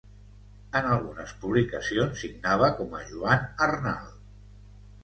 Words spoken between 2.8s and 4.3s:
com a Joan Arnal.